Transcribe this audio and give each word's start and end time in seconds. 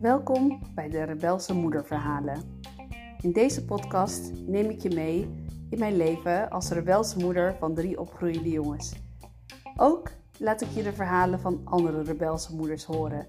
Welkom 0.00 0.60
bij 0.74 0.88
de 0.88 1.02
Rebelse 1.02 1.54
Moederverhalen. 1.54 2.42
In 3.20 3.32
deze 3.32 3.64
podcast 3.64 4.32
neem 4.46 4.70
ik 4.70 4.80
je 4.80 4.94
mee 4.94 5.28
in 5.70 5.78
mijn 5.78 5.96
leven 5.96 6.50
als 6.50 6.70
rebelse 6.70 7.18
moeder 7.18 7.56
van 7.58 7.74
drie 7.74 8.00
opgroeiende 8.00 8.50
jongens. 8.50 8.94
Ook 9.76 10.10
laat 10.38 10.60
ik 10.60 10.68
je 10.68 10.82
de 10.82 10.92
verhalen 10.92 11.40
van 11.40 11.60
andere 11.64 12.02
rebelse 12.02 12.54
moeders 12.54 12.84
horen, 12.84 13.26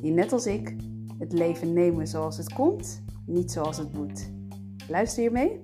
die 0.00 0.12
net 0.12 0.32
als 0.32 0.46
ik 0.46 0.76
het 1.18 1.32
leven 1.32 1.72
nemen 1.72 2.06
zoals 2.06 2.36
het 2.36 2.52
komt, 2.52 3.02
niet 3.26 3.52
zoals 3.52 3.76
het 3.76 3.92
moet. 3.92 4.30
Luister 4.88 5.22
je 5.22 5.30
mee? 5.30 5.60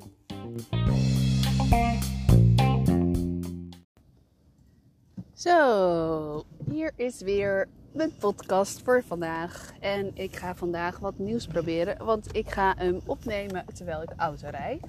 Zo, 5.40 6.44
hier 6.70 6.92
is 6.96 7.20
weer 7.20 7.68
mijn 7.92 8.12
podcast 8.16 8.82
voor 8.82 9.02
vandaag. 9.06 9.72
En 9.78 10.10
ik 10.14 10.36
ga 10.36 10.54
vandaag 10.54 10.98
wat 10.98 11.18
nieuws 11.18 11.46
proberen, 11.46 12.04
want 12.04 12.36
ik 12.36 12.50
ga 12.50 12.74
hem 12.76 13.00
opnemen 13.06 13.64
terwijl 13.74 14.02
ik 14.02 14.12
auto 14.16 14.48
rijd. 14.48 14.80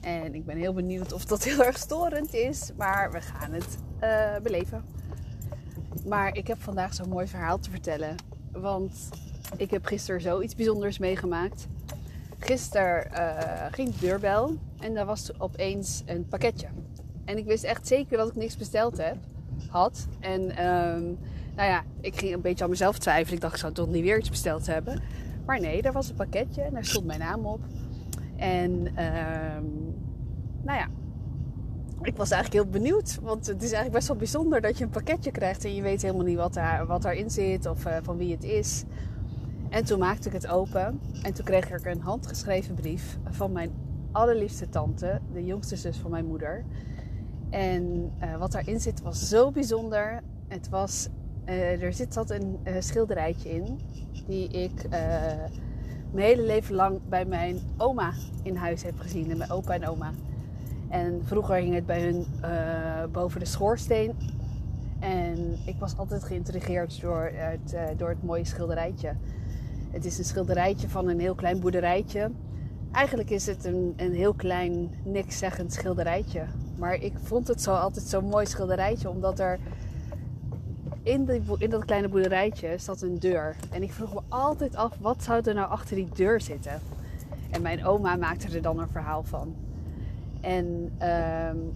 En 0.00 0.34
ik 0.34 0.44
ben 0.44 0.56
heel 0.56 0.72
benieuwd 0.72 1.12
of 1.12 1.24
dat 1.24 1.44
heel 1.48 1.64
erg 1.64 1.78
storend 1.78 2.34
is, 2.34 2.70
maar 2.76 3.12
we 3.12 3.20
gaan 3.20 3.52
het 3.52 3.78
uh, 4.02 4.36
beleven. 4.42 4.84
Maar 6.06 6.36
ik 6.36 6.46
heb 6.46 6.62
vandaag 6.62 6.94
zo'n 6.94 7.08
mooi 7.08 7.26
verhaal 7.26 7.58
te 7.58 7.70
vertellen, 7.70 8.16
want 8.52 9.08
ik 9.56 9.70
heb 9.70 9.84
gisteren 9.84 10.20
zoiets 10.20 10.54
bijzonders 10.54 10.98
meegemaakt. 10.98 11.66
Gisteren 12.38 13.10
uh, 13.12 13.64
ging 13.70 13.94
de 13.94 14.06
deurbel 14.06 14.56
en 14.80 14.94
daar 14.94 15.06
was 15.06 15.40
opeens 15.40 16.02
een 16.06 16.26
pakketje. 16.28 16.68
En 17.24 17.38
ik 17.38 17.44
wist 17.44 17.64
echt 17.64 17.86
zeker 17.86 18.16
dat 18.16 18.28
ik 18.28 18.34
niks 18.34 18.56
besteld 18.56 18.96
heb, 18.96 19.16
had. 19.68 20.06
En 20.20 20.40
um, 20.42 21.18
nou 21.56 21.68
ja, 21.68 21.82
ik 22.00 22.16
ging 22.16 22.32
een 22.34 22.40
beetje 22.40 22.64
aan 22.64 22.70
mezelf 22.70 22.98
twijfelen. 22.98 23.34
Ik 23.34 23.40
dacht, 23.40 23.54
ik 23.54 23.60
zou 23.60 23.72
toch 23.72 23.88
niet 23.88 24.02
weer 24.02 24.18
iets 24.18 24.30
besteld 24.30 24.66
hebben. 24.66 25.00
Maar 25.46 25.60
nee, 25.60 25.82
daar 25.82 25.92
was 25.92 26.08
een 26.08 26.14
pakketje 26.14 26.62
en 26.62 26.72
daar 26.72 26.84
stond 26.84 27.06
mijn 27.06 27.18
naam 27.18 27.46
op. 27.46 27.60
En 28.36 28.70
um, 28.70 29.94
nou 30.62 30.78
ja, 30.78 30.88
ik 32.02 32.16
was 32.16 32.30
eigenlijk 32.30 32.64
heel 32.64 32.72
benieuwd. 32.72 33.18
Want 33.22 33.46
het 33.46 33.56
is 33.56 33.72
eigenlijk 33.72 33.92
best 33.92 34.08
wel 34.08 34.16
bijzonder 34.16 34.60
dat 34.60 34.78
je 34.78 34.84
een 34.84 34.90
pakketje 34.90 35.30
krijgt 35.30 35.64
en 35.64 35.74
je 35.74 35.82
weet 35.82 36.02
helemaal 36.02 36.24
niet 36.24 36.36
wat, 36.36 36.54
daar, 36.54 36.86
wat 36.86 37.02
daarin 37.02 37.30
zit 37.30 37.66
of 37.66 37.86
uh, 37.86 37.96
van 38.02 38.16
wie 38.16 38.32
het 38.32 38.44
is. 38.44 38.84
En 39.70 39.84
toen 39.84 39.98
maakte 39.98 40.28
ik 40.28 40.34
het 40.34 40.46
open 40.46 41.00
en 41.22 41.34
toen 41.34 41.44
kreeg 41.44 41.70
ik 41.70 41.84
een 41.84 42.00
handgeschreven 42.00 42.74
brief 42.74 43.18
van 43.30 43.52
mijn 43.52 43.70
allerliefste 44.12 44.68
tante, 44.68 45.20
de 45.32 45.44
jongste 45.44 45.76
zus 45.76 45.96
van 45.96 46.10
mijn 46.10 46.26
moeder. 46.26 46.64
En 47.54 48.12
uh, 48.22 48.36
wat 48.36 48.52
daarin 48.52 48.80
zit 48.80 49.02
was 49.02 49.28
zo 49.28 49.50
bijzonder. 49.50 50.22
Het 50.48 50.68
was, 50.68 51.08
uh, 51.48 51.82
er 51.82 51.92
zit 51.92 52.14
zat 52.14 52.30
een 52.30 52.58
uh, 52.64 52.74
schilderijtje 52.78 53.50
in 53.50 53.80
die 54.26 54.48
ik 54.48 54.88
mijn 56.10 56.26
hele 56.26 56.42
leven 56.42 56.74
lang 56.74 57.00
bij 57.08 57.24
mijn 57.24 57.58
oma 57.76 58.12
in 58.42 58.56
huis 58.56 58.82
heb 58.82 58.98
gezien. 58.98 59.30
En 59.30 59.36
mijn 59.36 59.50
opa 59.50 59.74
en 59.74 59.88
oma. 59.88 60.10
En 60.88 61.20
vroeger 61.24 61.54
hing 61.54 61.74
het 61.74 61.86
bij 61.86 62.02
hun 62.02 62.26
boven 63.12 63.40
de 63.40 63.46
schoorsteen. 63.46 64.14
En 65.00 65.58
ik 65.66 65.76
was 65.78 65.96
altijd 65.96 66.24
geïntrigeerd 66.24 67.00
door 67.00 67.30
het, 67.32 67.98
door 67.98 68.08
het 68.08 68.22
mooie 68.22 68.44
schilderijtje. 68.44 69.16
Het 69.90 70.04
is 70.04 70.18
een 70.18 70.24
schilderijtje 70.24 70.88
van 70.88 71.08
een 71.08 71.20
heel 71.20 71.34
klein 71.34 71.60
boerderijtje. 71.60 72.30
Eigenlijk 72.92 73.30
is 73.30 73.46
het 73.46 73.64
een, 73.64 73.92
een 73.96 74.14
heel 74.14 74.34
klein, 74.34 74.90
niks 75.04 75.38
zeggend 75.38 75.72
schilderijtje. 75.72 76.42
Maar 76.76 76.94
ik 76.94 77.12
vond 77.22 77.48
het 77.48 77.62
zo 77.62 77.74
altijd 77.74 78.04
zo'n 78.06 78.24
mooi 78.24 78.46
schilderijtje, 78.46 79.10
omdat 79.10 79.38
er 79.38 79.58
in, 81.02 81.44
in 81.58 81.70
dat 81.70 81.84
kleine 81.84 82.08
boerderijtje 82.08 82.78
zat 82.78 83.02
een 83.02 83.18
deur. 83.18 83.56
En 83.70 83.82
ik 83.82 83.92
vroeg 83.92 84.14
me 84.14 84.20
altijd 84.28 84.76
af, 84.76 84.96
wat 85.00 85.22
zou 85.22 85.42
er 85.44 85.54
nou 85.54 85.68
achter 85.68 85.96
die 85.96 86.08
deur 86.14 86.40
zitten? 86.40 86.80
En 87.50 87.62
mijn 87.62 87.84
oma 87.84 88.16
maakte 88.16 88.54
er 88.54 88.62
dan 88.62 88.78
een 88.78 88.88
verhaal 88.88 89.22
van. 89.22 89.54
En 90.40 90.66
um, 91.08 91.72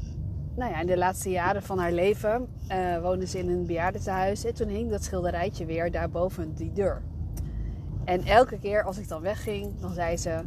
nou 0.54 0.70
ja, 0.70 0.80
in 0.80 0.86
de 0.86 0.96
laatste 0.96 1.30
jaren 1.30 1.62
van 1.62 1.78
haar 1.78 1.92
leven 1.92 2.48
uh, 2.72 3.00
woonde 3.00 3.26
ze 3.26 3.38
in 3.38 3.48
een 3.48 3.66
bejaardentehuis. 3.66 4.44
En 4.44 4.54
toen 4.54 4.68
hing 4.68 4.90
dat 4.90 5.04
schilderijtje 5.04 5.64
weer 5.64 5.90
daar 5.90 6.10
boven 6.10 6.54
die 6.54 6.72
deur. 6.72 7.02
En 8.04 8.24
elke 8.24 8.58
keer 8.58 8.82
als 8.82 8.98
ik 8.98 9.08
dan 9.08 9.22
wegging, 9.22 9.80
dan 9.80 9.92
zei 9.92 10.16
ze: 10.16 10.40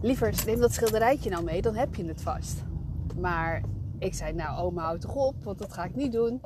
Liever, 0.00 0.34
neem 0.46 0.60
dat 0.60 0.72
schilderijtje 0.72 1.30
nou 1.30 1.44
mee, 1.44 1.62
dan 1.62 1.74
heb 1.74 1.94
je 1.94 2.04
het 2.04 2.22
vast. 2.22 2.62
Maar 3.20 3.62
ik 3.98 4.14
zei: 4.14 4.32
Nou, 4.32 4.58
oma, 4.58 4.82
houd 4.82 5.00
toch 5.00 5.14
op, 5.14 5.44
want 5.44 5.58
dat 5.58 5.72
ga 5.72 5.84
ik 5.84 5.94
niet 5.94 6.12
doen. 6.12 6.40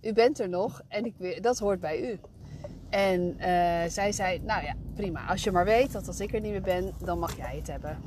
U 0.00 0.12
bent 0.12 0.40
er 0.40 0.48
nog 0.48 0.82
en 0.88 1.04
ik, 1.04 1.42
dat 1.42 1.58
hoort 1.58 1.80
bij 1.80 2.12
u. 2.12 2.18
En 2.90 3.20
uh, 3.20 3.44
zij 3.88 4.12
zei: 4.12 4.40
Nou 4.40 4.64
ja, 4.64 4.74
prima. 4.94 5.26
Als 5.26 5.44
je 5.44 5.50
maar 5.50 5.64
weet 5.64 5.92
dat 5.92 6.06
als 6.06 6.20
ik 6.20 6.34
er 6.34 6.40
niet 6.40 6.50
meer 6.50 6.62
ben, 6.62 6.92
dan 7.04 7.18
mag 7.18 7.36
jij 7.36 7.56
het 7.56 7.66
hebben. 7.66 7.98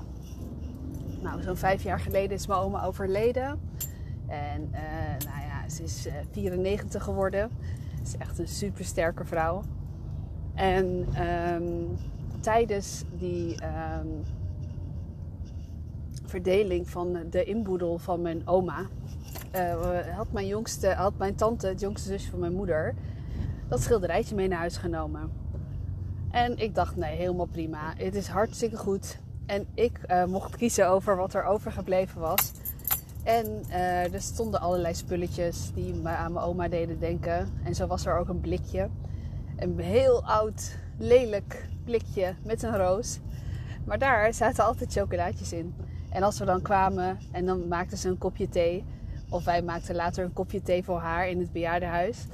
Nou, 1.22 1.42
zo'n 1.42 1.58
vijf 1.58 1.84
jaar 1.84 2.00
geleden 2.00 2.32
is 2.38 2.48
mijn 2.48 2.60
oma 2.60 2.84
overleden. 2.86 3.60
En 4.28 4.62
uh, 4.72 4.80
nou 5.26 5.42
ja, 5.48 5.70
ze 5.70 5.84
is 5.84 6.08
uh, 6.08 6.14
94 6.32 7.04
geworden. 7.04 7.50
Ze 7.96 8.02
is 8.04 8.18
echt 8.18 8.40
een 8.40 8.48
super 8.48 8.86
sterke 8.86 9.26
vrouw. 9.26 9.62
En 10.56 11.08
um, 11.54 11.98
tijdens 12.40 13.04
die 13.18 13.58
um, 13.64 14.24
verdeling 16.30 16.90
van 16.90 17.18
de 17.30 17.44
inboedel 17.44 17.98
van 17.98 18.22
mijn 18.22 18.48
oma, 18.48 18.86
uh, 19.56 20.16
had 20.16 20.32
mijn 20.32 20.48
jongste, 20.48 20.94
had 20.94 21.18
mijn 21.18 21.36
tante, 21.36 21.68
het 21.68 21.80
jongste 21.80 22.10
zusje 22.10 22.30
van 22.30 22.40
mijn 22.40 22.54
moeder, 22.54 22.96
dat 23.68 23.82
schilderijtje 23.82 24.36
mee 24.36 24.48
naar 24.48 24.60
huis 24.60 24.78
genomen. 24.78 25.32
En 26.32 26.58
ik 26.58 26.76
dacht, 26.76 26.96
nee, 26.96 27.16
helemaal 27.16 27.46
prima. 27.46 27.94
Het 27.98 28.16
is 28.16 28.28
hartstikke 28.28 28.78
goed. 28.78 29.20
En 29.46 29.66
ik 29.74 30.00
uh, 30.08 30.26
mocht 30.26 30.56
kiezen 30.56 30.90
over 30.90 31.16
wat 31.16 31.34
er 31.34 31.44
overgebleven 31.44 32.22
was. 32.22 32.52
En 33.24 33.46
uh, 33.70 34.14
er 34.14 34.22
stonden 34.22 34.62
allerlei 34.62 34.94
spulletjes 34.94 35.72
die 35.74 35.94
me 35.94 36.10
aan 36.10 36.34
mijn 36.34 36.46
oma 36.46 36.68
deden 36.68 37.00
denken. 37.00 37.50
En 37.64 37.76
zo 37.76 37.88
was 37.88 38.06
er 38.06 38.18
ook 38.18 38.28
een 38.28 38.42
blikje 38.42 38.90
een 39.60 39.80
heel 39.80 40.24
oud, 40.24 40.78
lelijk 40.98 41.68
blikje 41.84 42.36
met 42.44 42.64
een 42.64 42.78
roos. 42.78 43.20
Maar 43.86 44.00
daar 44.00 44.34
zaten 44.34 44.66
altijd 44.66 44.94
chocolaatjes 44.94 45.54
in. 45.54 45.76
En 46.20 46.26
als 46.26 46.40
we 46.40 46.46
dan 46.46 46.62
kwamen 46.62 47.20
en 47.32 47.46
dan 47.46 47.68
maakten 47.68 47.98
ze 47.98 48.10
een 48.10 48.18
kopje 48.18 48.50
thee. 48.50 48.86
Of 49.30 49.46
wij 49.46 49.62
maakten 49.62 49.96
later 49.96 50.24
een 50.24 50.34
kopje 50.34 50.62
thee 50.62 50.84
voor 50.84 51.00
haar 51.00 51.30
in 51.30 51.40
het 51.40 51.52
bejaardenhuis. 51.52 52.26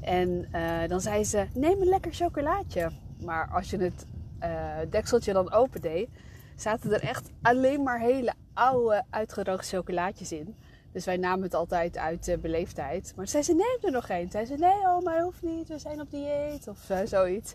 En 0.00 0.48
uh, 0.52 0.88
dan 0.88 1.00
zei 1.00 1.24
ze, 1.24 1.46
neem 1.54 1.80
een 1.80 1.88
lekker 1.88 2.12
chocolaatje. 2.12 2.90
Maar 3.24 3.48
als 3.52 3.70
je 3.70 3.76
het 3.76 4.06
uh, 4.42 4.48
dekseltje 4.90 5.32
dan 5.32 5.52
opendeed, 5.52 6.08
zaten 6.56 6.92
er 6.92 7.02
echt 7.02 7.30
alleen 7.42 7.82
maar 7.82 8.00
hele 8.00 8.32
oude, 8.52 9.04
uitgedroogde 9.10 9.76
chocolaatjes 9.76 10.32
in. 10.32 10.56
Dus 10.92 11.04
wij 11.04 11.16
namen 11.16 11.42
het 11.42 11.54
altijd 11.54 11.98
uit 11.98 12.36
beleefdheid. 12.40 13.12
Maar 13.16 13.28
zei 13.28 13.42
ze, 13.42 13.52
neem 13.52 13.78
er 13.82 13.90
nog 13.90 14.08
één. 14.08 14.30
Zei 14.30 14.44
ze, 14.46 14.54
nee 14.54 15.02
maar 15.02 15.22
hoeft 15.22 15.42
niet. 15.42 15.68
We 15.68 15.78
zijn 15.78 16.00
op 16.00 16.10
dieet 16.10 16.68
of 16.68 16.90
uh, 16.90 16.98
zoiets. 17.04 17.54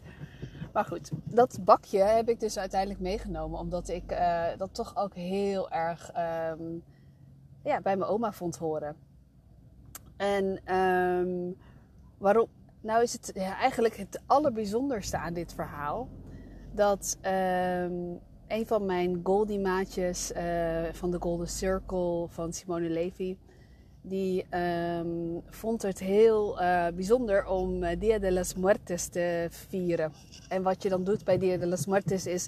Maar 0.73 0.85
goed, 0.85 1.11
dat 1.23 1.59
bakje 1.61 2.00
heb 2.00 2.29
ik 2.29 2.39
dus 2.39 2.57
uiteindelijk 2.57 3.00
meegenomen. 3.00 3.59
Omdat 3.59 3.89
ik 3.89 4.11
uh, 4.11 4.45
dat 4.57 4.73
toch 4.73 4.95
ook 4.95 5.13
heel 5.13 5.69
erg 5.69 6.11
um, 6.51 6.84
ja, 7.63 7.81
bij 7.81 7.97
mijn 7.97 8.09
oma 8.09 8.31
vond 8.31 8.57
horen. 8.57 8.95
En 10.17 10.75
um, 10.75 11.57
waarom? 12.17 12.47
Nou 12.81 13.01
is 13.01 13.13
het 13.13 13.31
ja, 13.34 13.57
eigenlijk 13.57 13.97
het 13.97 14.22
allerbijzonderste 14.25 15.17
aan 15.17 15.34
dit 15.34 15.53
verhaal. 15.53 16.09
Dat... 16.72 17.17
Um, 17.22 18.19
een 18.47 18.67
van 18.67 18.85
mijn 18.85 19.19
Goldie 19.23 19.59
maatjes 19.59 20.31
uh, 20.31 20.84
van 20.91 21.11
de 21.11 21.17
Golden 21.19 21.47
Circle 21.47 22.28
van 22.28 22.53
Simone 22.53 22.90
Levy. 22.90 23.38
Die 24.06 24.46
um, 25.00 25.41
vond 25.50 25.82
het 25.82 26.00
heel 26.00 26.61
uh, 26.61 26.88
bijzonder 26.96 27.47
om 27.47 27.84
uh, 27.84 27.90
Dia 28.00 28.20
de 28.20 28.32
las 28.32 28.55
Muertes 28.55 29.08
te 29.08 29.47
vieren. 29.50 30.14
En 30.50 30.64
wat 30.64 30.84
je 30.84 30.90
dan 30.90 31.03
doet 31.03 31.23
bij 31.23 31.38
Dia 31.38 31.58
de 31.58 31.67
las 31.67 31.85
Muertes 31.85 32.26
is, 32.26 32.47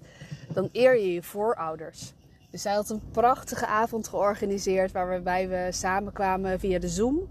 dan 0.54 0.69
eer 0.72 0.98
je 0.98 1.13
je 1.13 1.24
voorouders. 1.24 2.13
Dus 2.50 2.62
zij 2.62 2.74
had 2.74 2.90
een 2.90 3.02
prachtige 3.12 3.66
avond 3.66 4.07
georganiseerd 4.07 4.92
waarbij 4.92 5.50
we 5.50 5.68
samenkwamen 5.69 6.60
via 6.60 6.80
de 6.80 6.90
Zoom. 6.90 7.30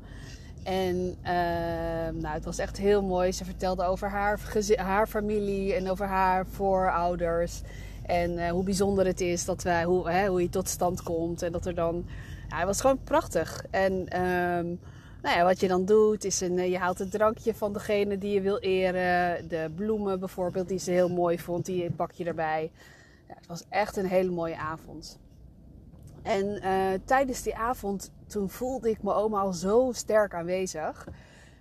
En 0.63 0.97
uh, 1.23 2.23
nou, 2.23 2.35
het 2.35 2.45
was 2.45 2.59
echt 2.59 2.77
heel 2.77 3.03
mooi. 3.03 3.33
Ze 3.33 3.45
vertelde 3.45 3.85
over 3.85 4.09
haar, 4.09 4.41
haar 4.77 5.07
familie 5.07 5.75
en 5.75 5.91
over 5.91 6.07
haar 6.07 6.47
voorouders. 6.47 7.61
En 8.07 8.31
uh, 8.31 8.51
hoe 8.51 8.65
bijzonder 8.65 9.07
het 9.07 9.21
is 9.21 9.45
dat 9.45 9.63
wij, 9.63 9.85
hoe, 9.85 10.11
hè, 10.11 10.27
hoe 10.27 10.43
je 10.43 10.49
tot 10.49 10.69
stand 10.69 11.03
komt. 11.03 11.43
En 11.43 11.53
dat 11.53 11.67
er 11.67 11.75
dan. 11.75 12.07
Het 12.59 12.67
was 12.67 12.81
gewoon 12.81 13.03
prachtig. 13.03 13.65
En 13.71 13.93
um, 13.93 14.81
nou 15.23 15.37
ja, 15.37 15.45
wat 15.45 15.61
je 15.61 15.69
dan 15.69 15.85
doet, 15.85 16.25
is 16.25 16.41
een, 16.41 16.71
je 16.71 16.79
haalt 16.79 16.99
het 16.99 17.11
drankje 17.11 17.55
van 17.55 17.73
degene 17.73 18.19
die 18.19 18.33
je 18.33 18.41
wil 18.41 18.59
eren. 18.59 19.49
De 19.49 19.71
bloemen 19.75 20.19
bijvoorbeeld, 20.19 20.69
die 20.69 20.79
ze 20.79 20.91
heel 20.91 21.09
mooi 21.09 21.39
vond, 21.39 21.67
die 21.67 21.91
pak 21.91 22.13
je 22.13 22.25
erbij. 22.25 22.71
Ja, 23.29 23.35
het 23.35 23.47
was 23.47 23.65
echt 23.69 23.97
een 23.97 24.07
hele 24.07 24.31
mooie 24.31 24.57
avond. 24.57 25.19
En 26.23 26.47
uh, 26.47 27.01
tijdens 27.05 27.43
die 27.43 27.57
avond, 27.57 28.13
toen 28.27 28.51
voelde 28.51 28.91
ik 28.91 29.03
mijn 29.03 29.17
oma 29.17 29.41
al 29.41 29.53
zo 29.53 29.91
sterk 29.93 30.35
aanwezig. 30.35 31.09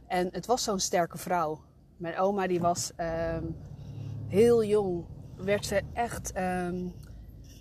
En 0.08 0.30
het 0.32 0.46
was 0.46 0.64
zo'n 0.64 0.80
sterke 0.80 1.18
vrouw. 1.18 1.62
Mijn 1.98 2.18
oma 2.18 2.48
die 2.48 2.60
was 2.60 2.92
ehm, 2.96 3.44
heel 4.28 4.64
jong. 4.64 5.06
Werd 5.36 5.66
ze 5.66 5.82
echt 5.94 6.32
ehm, 6.32 6.86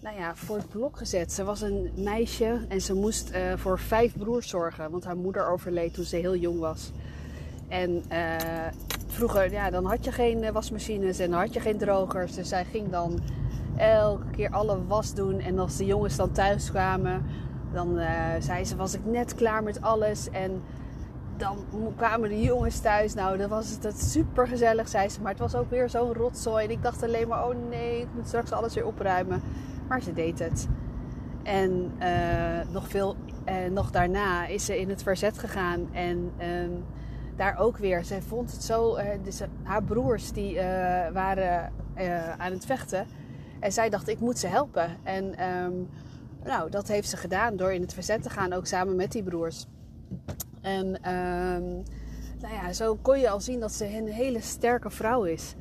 nou 0.02 0.16
ja, 0.16 0.34
voor 0.34 0.56
het 0.56 0.68
blok 0.68 0.96
gezet. 0.96 1.32
Ze 1.32 1.44
was 1.44 1.60
een 1.60 1.90
meisje 1.96 2.60
en 2.68 2.80
ze 2.80 2.94
moest 2.94 3.30
eh, 3.30 3.52
voor 3.56 3.78
vijf 3.78 4.16
broers 4.16 4.48
zorgen. 4.48 4.90
Want 4.90 5.04
haar 5.04 5.16
moeder 5.16 5.48
overleed 5.48 5.94
toen 5.94 6.04
ze 6.04 6.16
heel 6.16 6.36
jong 6.36 6.58
was. 6.58 6.92
En 7.68 8.02
uh, 8.12 8.36
vroeger, 9.06 9.50
ja, 9.50 9.70
dan 9.70 9.84
had 9.84 10.04
je 10.04 10.12
geen 10.12 10.42
eh, 10.42 10.52
wasmachines 10.52 11.18
en 11.18 11.32
had 11.32 11.54
je 11.54 11.60
geen 11.60 11.78
drogers. 11.78 12.34
Dus 12.34 12.48
zij 12.48 12.64
ging 12.64 12.90
dan 12.90 13.20
elke 13.76 14.30
keer 14.30 14.50
alle 14.50 14.86
was 14.86 15.14
doen. 15.14 15.40
En 15.40 15.58
als 15.58 15.76
de 15.76 15.84
jongens 15.84 16.16
dan 16.16 16.32
thuis 16.32 16.70
kwamen, 16.70 17.26
dan 17.72 18.00
zei 18.38 18.64
ze, 18.64 18.76
was 18.76 18.94
ik 18.94 19.04
net 19.04 19.34
klaar 19.34 19.62
met 19.62 19.80
alles. 19.80 20.30
En 20.30 20.62
dan 21.36 21.56
kwamen 21.96 22.28
de 22.28 22.40
jongens 22.40 22.80
thuis. 22.80 23.14
Nou, 23.14 23.38
dan 23.38 23.48
was 23.48 23.70
het, 23.70 23.82
het 23.82 24.00
super 24.00 24.48
gezellig, 24.48 24.88
zei 24.88 25.08
ze. 25.08 25.20
Maar 25.20 25.30
het 25.30 25.40
was 25.40 25.54
ook 25.54 25.70
weer 25.70 25.90
zo'n 25.90 26.12
rotzooi. 26.12 26.64
En 26.64 26.70
ik 26.70 26.82
dacht 26.82 27.02
alleen 27.02 27.28
maar, 27.28 27.48
oh 27.48 27.54
nee, 27.68 28.00
ik 28.00 28.08
moet 28.14 28.26
straks 28.26 28.52
alles 28.52 28.74
weer 28.74 28.86
opruimen. 28.86 29.42
Maar 29.88 30.02
ze 30.02 30.12
deed 30.12 30.38
het. 30.38 30.68
En 31.42 31.92
uh, 32.00 32.72
nog, 32.72 32.88
veel, 32.88 33.16
uh, 33.48 33.54
nog 33.70 33.90
daarna 33.90 34.46
is 34.46 34.64
ze 34.64 34.80
in 34.80 34.88
het 34.88 35.02
verzet 35.02 35.38
gegaan. 35.38 35.88
En 35.92 36.32
um, 36.40 36.84
daar 37.36 37.58
ook 37.58 37.76
weer. 37.76 38.04
Zij 38.04 38.22
vond 38.22 38.52
het 38.52 38.62
zo. 38.62 38.96
Uh, 38.96 39.04
dus 39.22 39.40
haar 39.62 39.82
broers 39.82 40.32
die 40.32 40.54
waren 41.12 41.72
aan 42.38 42.52
het 42.52 42.66
vechten. 42.66 43.06
En 43.60 43.72
zij 43.72 43.90
dacht, 43.90 44.08
ik 44.08 44.20
moet 44.20 44.38
ze 44.38 44.46
helpen. 44.46 44.96
En 45.02 45.48
um, 45.48 45.88
nou, 46.44 46.70
dat 46.70 46.88
heeft 46.88 47.08
ze 47.08 47.16
gedaan 47.16 47.56
door 47.56 47.72
in 47.72 47.80
het 47.80 47.94
verzet 47.94 48.22
te 48.22 48.30
gaan, 48.30 48.52
ook 48.52 48.66
samen 48.66 48.96
met 48.96 49.12
die 49.12 49.22
broers. 49.22 49.66
En 50.60 50.86
um, 50.86 51.82
nou 52.40 52.54
ja, 52.54 52.72
zo 52.72 52.98
kon 53.02 53.20
je 53.20 53.30
al 53.30 53.40
zien 53.40 53.60
dat 53.60 53.72
ze 53.72 53.96
een 53.96 54.08
hele 54.08 54.40
sterke 54.40 54.90
vrouw 54.90 55.24
is. 55.24 55.54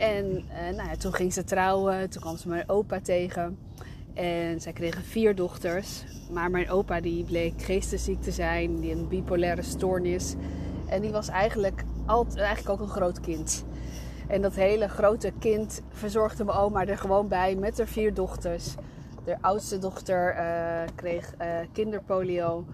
En 0.00 0.26
uh, 0.26 0.76
nou 0.76 0.88
ja, 0.88 0.96
toen 0.96 1.14
ging 1.14 1.32
ze 1.32 1.44
trouwen, 1.44 2.10
toen 2.10 2.20
kwam 2.20 2.36
ze 2.36 2.48
mijn 2.48 2.68
opa 2.68 3.00
tegen. 3.00 3.58
En 4.14 4.60
zij 4.60 4.72
kregen 4.72 5.02
vier 5.02 5.34
dochters. 5.34 6.04
Maar 6.30 6.50
mijn 6.50 6.70
opa 6.70 7.00
die 7.00 7.24
bleek 7.24 7.62
geestesziek 7.62 8.22
te 8.22 8.30
zijn, 8.30 8.80
die 8.80 8.92
een 8.92 9.08
bipolaire 9.08 9.62
stoornis. 9.62 10.34
En 10.88 11.00
die 11.00 11.10
was 11.10 11.28
eigenlijk, 11.28 11.84
altijd, 12.06 12.38
eigenlijk 12.38 12.68
ook 12.68 12.86
een 12.86 12.94
groot 12.94 13.20
kind. 13.20 13.64
En 14.28 14.42
dat 14.42 14.54
hele 14.54 14.88
grote 14.88 15.32
kind 15.38 15.82
verzorgde 15.88 16.44
mijn 16.44 16.58
oma 16.58 16.86
er 16.86 16.98
gewoon 16.98 17.28
bij 17.28 17.54
met 17.54 17.78
haar 17.78 17.86
vier 17.86 18.14
dochters. 18.14 18.74
De 19.24 19.36
oudste 19.40 19.78
dochter 19.78 20.36
uh, 20.36 20.82
kreeg 20.94 21.34
uh, 21.40 21.46
kinderpolio. 21.72 22.64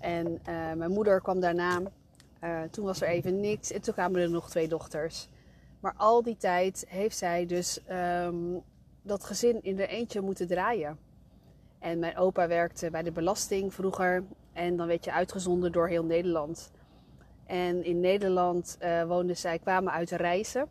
En 0.00 0.40
mijn 0.76 0.90
moeder 0.90 1.20
kwam 1.20 1.40
daarna. 1.40 1.80
toen 2.70 2.84
was 2.84 3.00
er 3.00 3.08
even 3.08 3.40
niks. 3.40 3.72
En 3.72 3.80
toen 3.80 3.94
kwamen 3.94 4.20
er 4.20 4.30
nog 4.30 4.50
twee 4.50 4.68
dochters. 4.68 5.28
Maar 5.80 5.94
al 5.96 6.22
die 6.22 6.36
tijd 6.36 6.84
heeft 6.88 7.16
zij 7.16 7.46
dus 7.46 7.80
um, 7.90 8.62
dat 9.02 9.24
gezin 9.24 9.62
in 9.62 9.80
er 9.80 9.88
eentje 9.88 10.20
moeten 10.20 10.46
draaien. 10.46 10.98
En 11.78 11.98
mijn 11.98 12.16
opa 12.16 12.48
werkte 12.48 12.90
bij 12.90 13.02
de 13.02 13.12
belasting 13.12 13.74
vroeger. 13.74 14.24
En 14.52 14.76
dan 14.76 14.86
werd 14.86 15.04
je 15.04 15.12
uitgezonden 15.12 15.72
door 15.72 15.88
heel 15.88 16.04
Nederland. 16.04 16.70
En 17.46 17.84
in 17.84 18.00
Nederland 18.00 18.78
uh, 18.82 19.04
woonden 19.04 19.36
zij, 19.36 19.58
kwamen 19.58 19.92
uit 19.92 20.10
reizen. 20.10 20.68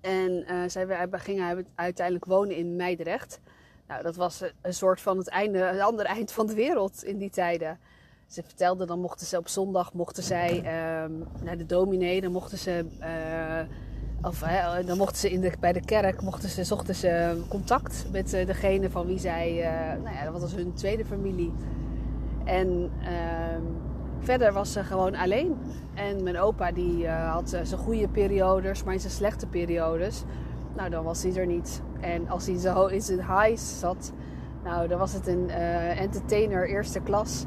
En 0.00 0.44
uh, 0.48 0.62
zij 0.66 1.08
gingen 1.10 1.66
uiteindelijk 1.74 2.24
wonen 2.24 2.56
in 2.56 2.76
Meidrecht. 2.76 3.40
Nou, 3.86 4.02
dat 4.02 4.16
was 4.16 4.42
een 4.62 4.74
soort 4.74 5.00
van 5.00 5.18
het 5.18 5.28
einde, 5.28 5.58
het 5.58 5.80
andere 5.80 6.08
eind 6.08 6.32
van 6.32 6.46
de 6.46 6.54
wereld 6.54 7.04
in 7.04 7.18
die 7.18 7.30
tijden. 7.30 7.78
Ze 8.26 8.42
vertelde, 8.42 8.86
dan 8.86 9.00
mochten 9.00 9.26
ze 9.26 9.38
op 9.38 9.48
zondag 9.48 9.92
mochten 9.92 10.22
zij 10.22 10.56
um, 11.02 11.26
naar 11.42 11.56
de 11.56 11.66
dominee, 11.66 12.20
dan 12.20 12.32
mochten 12.32 12.58
ze, 12.58 12.86
uh, 13.00 13.60
of 14.24 14.42
uh, 14.42 14.74
dan 14.86 14.98
mochten 14.98 15.16
ze 15.16 15.30
in 15.30 15.40
de, 15.40 15.52
bij 15.60 15.72
de 15.72 15.80
kerk, 15.80 16.22
mochten 16.22 16.48
ze, 16.48 16.64
zochten 16.64 16.94
ze 16.94 17.42
contact 17.48 18.06
met 18.12 18.30
degene 18.30 18.90
van 18.90 19.06
wie 19.06 19.18
zij, 19.18 19.56
uh, 19.58 20.02
nou 20.02 20.16
ja, 20.16 20.30
dat 20.30 20.40
was 20.40 20.54
hun 20.54 20.72
tweede 20.72 21.04
familie. 21.04 21.52
En 22.44 22.90
ehm, 23.02 23.62
verder 24.18 24.52
was 24.52 24.72
ze 24.72 24.84
gewoon 24.84 25.14
alleen. 25.14 25.56
En 25.94 26.22
mijn 26.22 26.38
opa 26.38 26.72
die 26.72 27.08
had 27.08 27.48
zijn 27.48 27.80
goede 27.80 28.08
periodes, 28.08 28.84
maar 28.84 28.94
in 28.94 29.00
zijn 29.00 29.12
slechte 29.12 29.46
periodes, 29.46 30.24
nou 30.76 30.90
dan 30.90 31.04
was 31.04 31.22
hij 31.22 31.34
er 31.34 31.46
niet. 31.46 31.82
En 32.00 32.28
als 32.28 32.46
hij 32.46 32.58
zo 32.58 32.86
in 32.86 33.02
zijn 33.02 33.18
highs 33.26 33.78
zat, 33.78 34.12
nou 34.64 34.88
dan 34.88 34.98
was 34.98 35.12
het 35.12 35.26
een 35.26 35.50
entertainer 35.96 36.68
eerste 36.68 37.00
klas. 37.00 37.44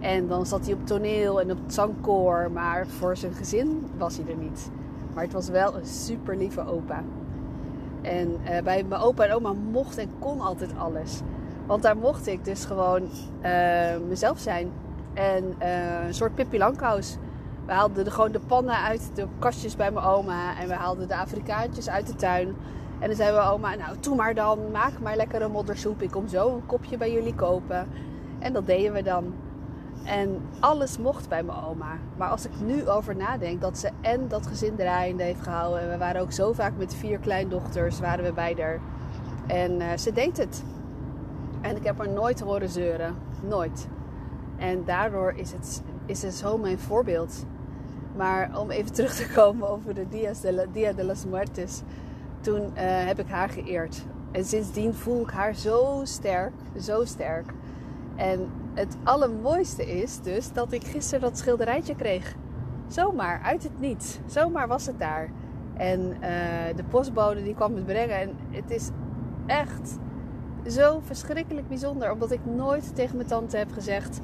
En 0.00 0.28
dan 0.28 0.46
zat 0.46 0.64
hij 0.64 0.74
op 0.74 0.86
toneel 0.86 1.40
en 1.40 1.50
op 1.50 1.58
zangkoor, 1.66 2.50
maar 2.52 2.86
voor 2.86 3.16
zijn 3.16 3.32
gezin 3.32 3.86
was 3.96 4.16
hij 4.16 4.26
er 4.28 4.36
niet. 4.36 4.70
Maar 5.14 5.24
het 5.24 5.32
was 5.32 5.48
wel 5.48 5.76
een 5.76 5.86
super 5.86 6.36
lieve 6.36 6.66
opa. 6.66 7.02
En 8.02 8.28
uh, 8.28 8.62
bij 8.62 8.84
mijn 8.84 9.00
opa 9.00 9.24
en 9.24 9.34
oma 9.34 9.52
mocht 9.52 9.98
en 9.98 10.10
kon 10.18 10.40
altijd 10.40 10.78
alles. 10.78 11.20
Want 11.66 11.82
daar 11.82 11.96
mocht 11.96 12.26
ik 12.26 12.44
dus 12.44 12.64
gewoon 12.64 13.02
uh, 13.42 13.96
mezelf 14.08 14.38
zijn. 14.38 14.72
En 15.14 15.54
uh, 15.62 16.06
een 16.06 16.14
soort 16.14 16.34
Pippi 16.34 16.58
Langkous. 16.58 17.16
We 17.66 17.72
haalden 17.72 18.04
de, 18.04 18.10
gewoon 18.10 18.32
de 18.32 18.40
pannen 18.40 18.76
uit 18.76 19.10
de 19.14 19.26
kastjes 19.38 19.76
bij 19.76 19.90
mijn 19.90 20.06
oma. 20.06 20.58
En 20.58 20.68
we 20.68 20.74
haalden 20.74 21.08
de 21.08 21.16
Afrikaantjes 21.16 21.88
uit 21.88 22.06
de 22.06 22.14
tuin. 22.14 22.56
En 22.98 23.06
dan 23.06 23.16
zei 23.16 23.36
mijn 23.36 23.48
oma, 23.48 23.74
nou 23.74 23.96
doe 24.00 24.16
maar 24.16 24.34
dan, 24.34 24.58
maak 24.72 25.00
maar 25.00 25.16
lekker 25.16 25.42
een 25.42 25.50
moddersoep. 25.50 26.02
Ik 26.02 26.10
kom 26.10 26.28
zo 26.28 26.54
een 26.54 26.66
kopje 26.66 26.96
bij 26.96 27.12
jullie 27.12 27.34
kopen. 27.34 27.88
En 28.38 28.52
dat 28.52 28.66
deden 28.66 28.92
we 28.92 29.02
dan. 29.02 29.34
En 30.04 30.42
alles 30.60 30.98
mocht 30.98 31.28
bij 31.28 31.42
mijn 31.42 31.58
oma. 31.58 31.98
Maar 32.16 32.28
als 32.28 32.44
ik 32.44 32.60
nu 32.60 32.88
over 32.88 33.16
nadenk 33.16 33.60
dat 33.60 33.78
ze 33.78 33.90
en 34.00 34.28
dat 34.28 34.46
gezin 34.46 34.76
draaiende 34.76 35.22
heeft 35.22 35.42
gehouden. 35.42 35.80
En 35.80 35.90
we 35.90 35.98
waren 35.98 36.20
ook 36.20 36.32
zo 36.32 36.52
vaak 36.52 36.72
met 36.76 36.94
vier 36.94 37.18
kleindochters, 37.18 38.00
waren 38.00 38.24
we 38.24 38.32
bij 38.32 38.54
haar. 38.58 38.80
En 39.46 39.80
uh, 39.80 39.96
ze 39.96 40.12
deed 40.12 40.36
het. 40.36 40.64
En 41.60 41.76
ik 41.76 41.84
heb 41.84 41.98
haar 41.98 42.08
nooit 42.08 42.40
horen 42.40 42.68
zeuren. 42.68 43.14
Nooit. 43.42 43.88
En 44.56 44.84
daardoor 44.84 45.32
is 45.36 45.52
het, 45.52 45.82
is 46.06 46.22
het 46.22 46.34
zo 46.34 46.58
mijn 46.58 46.78
voorbeeld. 46.78 47.44
Maar 48.16 48.58
om 48.58 48.70
even 48.70 48.92
terug 48.98 49.14
te 49.14 49.32
komen 49.34 49.68
over 49.68 49.94
de 49.94 50.08
Dia 50.08 50.32
de, 50.42 50.66
Dia 50.72 50.92
de 50.92 51.04
las 51.04 51.24
Muertes. 51.24 51.82
Toen 52.40 52.60
uh, 52.60 52.72
heb 52.82 53.18
ik 53.18 53.28
haar 53.28 53.48
geëerd. 53.48 54.04
En 54.30 54.44
sindsdien 54.44 54.94
voel 54.94 55.22
ik 55.22 55.30
haar 55.30 55.54
zo 55.54 56.00
sterk. 56.02 56.52
Zo 56.80 57.04
sterk. 57.04 57.52
En 58.16 58.48
het 58.74 58.96
allermooiste 59.04 60.00
is 60.00 60.20
dus 60.20 60.52
dat 60.52 60.72
ik 60.72 60.84
gisteren 60.84 61.20
dat 61.20 61.38
schilderijtje 61.38 61.94
kreeg. 61.94 62.34
Zomaar, 62.88 63.40
uit 63.42 63.62
het 63.62 63.80
niets. 63.80 64.18
Zomaar 64.26 64.68
was 64.68 64.86
het 64.86 64.98
daar. 64.98 65.30
En 65.76 66.00
uh, 66.00 66.76
de 66.76 66.84
postbode 66.90 67.42
die 67.42 67.54
kwam 67.54 67.74
het 67.74 67.86
brengen. 67.86 68.20
En 68.20 68.36
het 68.50 68.70
is 68.70 68.90
echt 69.46 69.98
zo 70.66 71.00
verschrikkelijk 71.04 71.68
bijzonder. 71.68 72.12
Omdat 72.12 72.30
ik 72.30 72.40
nooit 72.44 72.94
tegen 72.94 73.16
mijn 73.16 73.28
tante 73.28 73.56
heb 73.56 73.72
gezegd... 73.72 74.20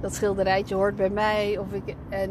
dat 0.00 0.14
schilderijtje 0.14 0.74
hoort 0.74 0.96
bij 0.96 1.10
mij. 1.10 1.58
Of 1.58 1.72
ik, 1.72 1.96
en 2.08 2.30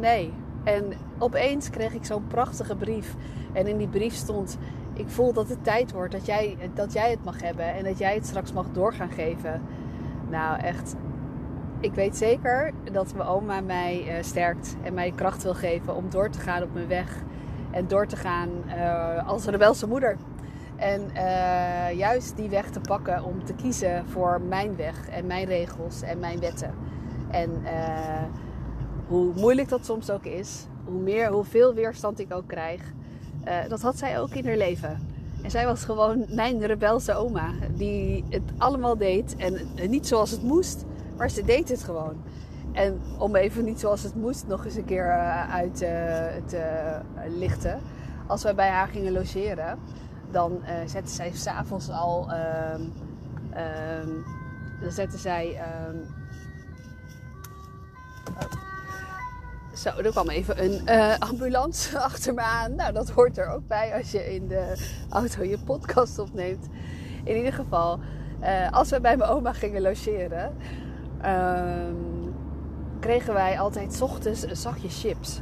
nee. 0.00 0.32
En 0.64 0.92
opeens 1.18 1.70
kreeg 1.70 1.94
ik 1.94 2.04
zo'n 2.04 2.26
prachtige 2.26 2.76
brief. 2.76 3.14
En 3.52 3.66
in 3.66 3.76
die 3.76 3.88
brief 3.88 4.14
stond... 4.14 4.58
Ik 4.92 5.08
voel 5.08 5.32
dat 5.32 5.48
het 5.48 5.64
tijd 5.64 5.92
wordt 5.92 6.12
dat 6.12 6.26
jij, 6.26 6.56
dat 6.74 6.92
jij 6.92 7.10
het 7.10 7.24
mag 7.24 7.42
hebben. 7.42 7.74
En 7.74 7.84
dat 7.84 7.98
jij 7.98 8.14
het 8.14 8.26
straks 8.26 8.52
mag 8.52 8.66
doorgaan 8.72 9.10
geven. 9.10 9.62
Nou, 10.30 10.60
echt. 10.60 10.94
Ik 11.80 11.94
weet 11.94 12.16
zeker 12.16 12.72
dat 12.92 13.14
mijn 13.14 13.28
oma 13.28 13.60
mij 13.60 14.04
uh, 14.06 14.22
sterkt 14.22 14.76
en 14.82 14.94
mij 14.94 15.12
kracht 15.14 15.42
wil 15.42 15.54
geven 15.54 15.94
om 15.94 16.10
door 16.10 16.30
te 16.30 16.40
gaan 16.40 16.62
op 16.62 16.74
mijn 16.74 16.88
weg. 16.88 17.22
En 17.70 17.88
door 17.88 18.06
te 18.06 18.16
gaan 18.16 18.48
uh, 18.66 19.28
als 19.28 19.44
rebelse 19.44 19.86
moeder. 19.86 20.16
En 20.76 21.10
uh, 21.14 21.92
juist 21.92 22.36
die 22.36 22.48
weg 22.48 22.70
te 22.70 22.80
pakken 22.80 23.24
om 23.24 23.44
te 23.44 23.54
kiezen 23.54 24.06
voor 24.06 24.40
mijn 24.40 24.76
weg 24.76 25.08
en 25.08 25.26
mijn 25.26 25.46
regels 25.46 26.02
en 26.02 26.18
mijn 26.18 26.40
wetten. 26.40 26.74
En 27.30 27.50
hoe 29.06 29.32
moeilijk 29.34 29.68
dat 29.68 29.84
soms 29.84 30.10
ook 30.10 30.24
is, 30.24 30.66
hoe 30.84 31.00
meer, 31.00 31.30
hoeveel 31.30 31.74
weerstand 31.74 32.18
ik 32.18 32.32
ook 32.32 32.46
krijg, 32.46 32.92
dat 33.68 33.82
had 33.82 33.98
zij 33.98 34.20
ook 34.20 34.30
in 34.30 34.46
haar 34.46 34.56
leven. 34.56 35.07
En 35.42 35.50
zij 35.50 35.66
was 35.66 35.84
gewoon 35.84 36.24
mijn 36.28 36.66
rebelse 36.66 37.14
oma. 37.14 37.50
Die 37.74 38.24
het 38.28 38.42
allemaal 38.58 38.96
deed. 38.96 39.36
En 39.36 39.68
niet 39.90 40.06
zoals 40.06 40.30
het 40.30 40.42
moest. 40.42 40.84
Maar 41.16 41.30
ze 41.30 41.44
deed 41.44 41.68
het 41.68 41.82
gewoon. 41.82 42.22
En 42.72 43.00
om 43.18 43.36
even 43.36 43.64
niet 43.64 43.80
zoals 43.80 44.02
het 44.02 44.14
moest 44.14 44.46
nog 44.46 44.64
eens 44.64 44.74
een 44.74 44.84
keer 44.84 45.06
uh, 45.06 45.54
uit 45.54 45.82
uh, 45.82 45.88
te 46.46 46.62
lichten. 47.28 47.80
Als 48.26 48.42
wij 48.42 48.54
bij 48.54 48.68
haar 48.68 48.88
gingen 48.88 49.12
logeren. 49.12 49.78
Dan 50.30 50.60
zette 50.86 51.12
zij 51.12 51.30
s'avonds 51.34 51.90
al... 51.90 52.28
Um, 52.72 52.92
dan 54.80 54.90
zette 54.90 55.18
zij... 55.18 55.60
Um, 55.88 56.17
Er 59.96 60.10
kwam 60.10 60.28
even 60.28 60.64
een 60.64 60.82
uh, 60.84 61.14
ambulance 61.18 61.98
achter 62.08 62.34
me 62.34 62.40
aan. 62.40 62.74
Nou, 62.74 62.92
dat 62.92 63.10
hoort 63.10 63.38
er 63.38 63.48
ook 63.48 63.66
bij 63.66 63.94
als 63.94 64.10
je 64.10 64.34
in 64.34 64.48
de 64.48 64.74
auto 65.08 65.42
je 65.44 65.58
podcast 65.58 66.18
opneemt. 66.18 66.66
In 67.24 67.36
ieder 67.36 67.52
geval, 67.52 67.98
uh, 68.42 68.72
als 68.72 68.90
we 68.90 69.00
bij 69.00 69.16
mijn 69.16 69.30
oma 69.30 69.52
gingen 69.52 69.82
logeren, 69.82 70.56
uh, 71.24 71.94
kregen 73.00 73.34
wij 73.34 73.60
altijd 73.60 74.02
ochtends 74.02 74.42
een 74.42 74.56
zakje 74.56 74.88
chips. 74.88 75.40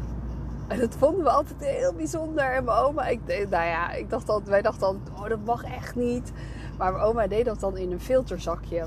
En 0.69 0.79
dat 0.81 0.95
vonden 0.99 1.25
we 1.25 1.31
altijd 1.31 1.61
heel 1.61 1.93
bijzonder. 1.93 2.55
En 2.55 2.65
mijn 2.65 2.79
oma, 2.79 3.07
ik, 3.07 3.21
nou 3.27 3.65
ja, 3.65 3.93
ik 3.93 4.11
dacht 4.11 4.29
altijd, 4.29 4.49
wij 4.49 4.63
dachten 4.63 4.87
altijd, 4.87 5.11
oh 5.19 5.29
dat 5.29 5.45
mag 5.45 5.65
echt 5.65 5.95
niet. 5.95 6.33
Maar 6.79 6.93
mijn 6.93 7.05
oma 7.05 7.27
deed 7.27 7.45
dat 7.45 7.61
dan 7.61 7.77
in 7.77 7.93
een 7.93 8.01
filterzakje. 8.01 8.87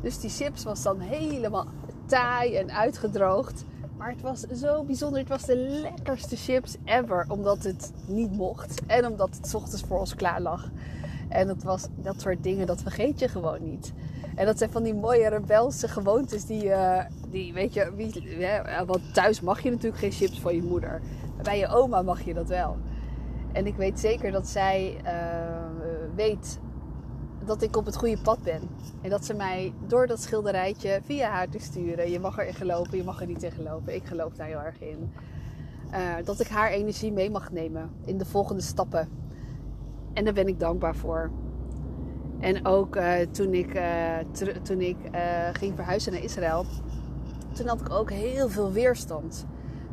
Dus 0.00 0.20
die 0.20 0.30
chips 0.30 0.64
was 0.64 0.82
dan 0.82 1.00
helemaal 1.00 1.66
taai 2.06 2.56
en 2.56 2.72
uitgedroogd. 2.72 3.64
Maar 3.96 4.10
het 4.10 4.20
was 4.20 4.40
zo 4.40 4.84
bijzonder. 4.84 5.18
Het 5.18 5.28
was 5.28 5.44
de 5.44 5.56
lekkerste 5.56 6.36
chips 6.36 6.76
ever. 6.84 7.24
Omdat 7.28 7.62
het 7.62 7.92
niet 8.06 8.32
mocht. 8.32 8.82
En 8.86 9.06
omdat 9.06 9.36
het 9.36 9.54
ochtends 9.54 9.82
voor 9.82 9.98
ons 9.98 10.14
klaar 10.14 10.40
lag. 10.40 10.70
En 11.28 11.48
het 11.48 11.62
was 11.62 11.86
dat 11.94 12.20
soort 12.20 12.42
dingen, 12.42 12.66
dat 12.66 12.82
vergeet 12.82 13.18
je 13.18 13.28
gewoon 13.28 13.62
niet. 13.70 13.92
En 14.34 14.46
dat 14.46 14.58
zijn 14.58 14.70
van 14.70 14.82
die 14.82 14.94
mooie 14.94 15.28
rebelse 15.28 15.88
gewoontes 15.88 16.44
die, 16.44 16.64
uh, 16.64 17.04
die 17.30 17.52
weet 17.52 17.74
je, 17.74 17.92
wie, 17.96 18.12
want 18.86 19.14
thuis 19.14 19.40
mag 19.40 19.62
je 19.62 19.70
natuurlijk 19.70 19.98
geen 19.98 20.12
chips 20.12 20.40
van 20.40 20.54
je 20.54 20.62
moeder. 20.62 21.00
Maar 21.34 21.44
bij 21.44 21.58
je 21.58 21.68
oma 21.68 22.02
mag 22.02 22.22
je 22.22 22.34
dat 22.34 22.48
wel. 22.48 22.76
En 23.52 23.66
ik 23.66 23.76
weet 23.76 24.00
zeker 24.00 24.32
dat 24.32 24.48
zij 24.48 24.96
uh, 25.04 25.10
weet 26.14 26.58
dat 27.46 27.62
ik 27.62 27.76
op 27.76 27.84
het 27.84 27.96
goede 27.96 28.18
pad 28.22 28.42
ben. 28.42 28.60
En 29.02 29.10
dat 29.10 29.24
ze 29.24 29.34
mij 29.34 29.72
door 29.86 30.06
dat 30.06 30.22
schilderijtje 30.22 31.00
via 31.04 31.30
haar 31.30 31.48
te 31.48 31.58
sturen. 31.58 32.10
Je 32.10 32.20
mag 32.20 32.38
erin 32.38 32.54
gelopen, 32.54 32.96
je 32.96 33.04
mag 33.04 33.20
er 33.20 33.26
niet 33.26 33.42
in 33.42 33.50
gelopen. 33.50 33.94
Ik 33.94 34.04
geloof 34.04 34.34
daar 34.34 34.46
heel 34.46 34.60
erg 34.60 34.80
in. 34.80 35.12
Uh, 35.92 36.14
dat 36.24 36.40
ik 36.40 36.48
haar 36.48 36.70
energie 36.70 37.12
mee 37.12 37.30
mag 37.30 37.52
nemen 37.52 37.90
in 38.04 38.18
de 38.18 38.24
volgende 38.24 38.62
stappen. 38.62 39.08
En 40.12 40.24
daar 40.24 40.34
ben 40.34 40.48
ik 40.48 40.60
dankbaar 40.60 40.96
voor. 40.96 41.30
En 42.38 42.66
ook 42.66 42.96
uh, 42.96 43.12
toen 43.30 43.54
ik, 43.54 43.74
uh, 43.74 44.16
toen 44.62 44.80
ik 44.80 44.96
ging 45.52 45.74
verhuizen 45.74 46.12
naar 46.12 46.22
Israël, 46.22 46.64
toen 47.52 47.66
had 47.66 47.80
ik 47.80 47.90
ook 47.90 48.10
heel 48.10 48.48
veel 48.48 48.72
weerstand 48.72 49.46